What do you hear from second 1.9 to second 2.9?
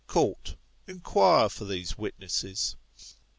witnesses.